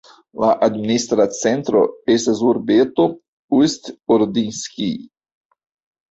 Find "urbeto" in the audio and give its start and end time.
2.51-3.05